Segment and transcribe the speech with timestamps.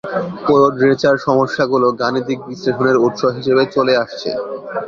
[0.45, 4.29] কোয়ডরেচার-সমস্যাগুলো গাণিতিক বিশ্লেষণের উৎস হিসেবে চলে আসছে।